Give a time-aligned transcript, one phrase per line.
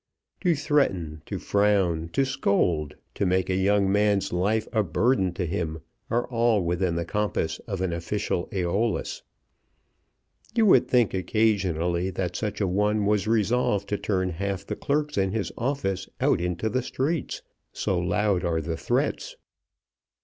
[0.39, 5.45] To threaten, to frown, to scold, to make a young man's life a burden to
[5.45, 9.21] him, are all within the compass of an official Æolus.
[10.55, 15.19] You would think occasionally that such a one was resolved to turn half the clerks
[15.19, 19.35] in his office out into the streets, so loud are the threats.